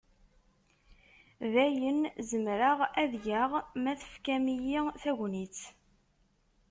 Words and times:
D 1.51 1.53
ayen 1.65 1.99
zemreɣ 2.29 2.77
ad 3.01 3.11
geɣ 3.25 3.51
ma 3.81 3.91
tefkam-iyi 3.99 4.79
tagnit. 5.01 5.59